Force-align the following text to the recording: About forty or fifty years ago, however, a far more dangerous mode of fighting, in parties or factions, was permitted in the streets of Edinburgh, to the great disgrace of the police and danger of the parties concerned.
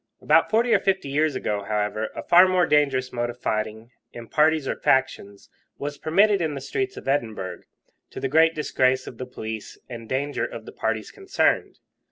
About 0.19 0.49
forty 0.49 0.73
or 0.73 0.79
fifty 0.79 1.09
years 1.09 1.35
ago, 1.35 1.61
however, 1.61 2.09
a 2.15 2.23
far 2.23 2.47
more 2.47 2.65
dangerous 2.65 3.13
mode 3.13 3.29
of 3.29 3.39
fighting, 3.39 3.91
in 4.13 4.27
parties 4.29 4.67
or 4.67 4.75
factions, 4.75 5.47
was 5.77 5.99
permitted 5.99 6.41
in 6.41 6.55
the 6.55 6.59
streets 6.61 6.97
of 6.97 7.07
Edinburgh, 7.07 7.61
to 8.09 8.19
the 8.19 8.27
great 8.27 8.55
disgrace 8.55 9.05
of 9.05 9.19
the 9.19 9.27
police 9.27 9.77
and 9.87 10.09
danger 10.09 10.43
of 10.43 10.65
the 10.65 10.71
parties 10.73 11.11
concerned. 11.11 11.77